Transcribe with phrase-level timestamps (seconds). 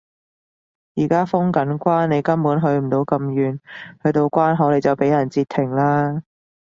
[0.95, 3.59] 而家封緊關你根本去唔到咁遠，
[4.03, 6.23] 去到關口你就畀人截停啦